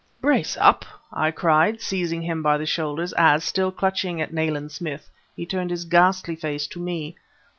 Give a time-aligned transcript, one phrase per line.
[0.19, 5.07] "Brace up!" I cried, seizing him by the shoulders as, still clutching at Nayland Smith,
[5.35, 7.15] he turned his ghastly face to me.